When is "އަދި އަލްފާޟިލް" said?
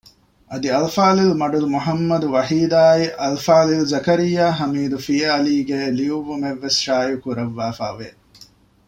0.49-1.33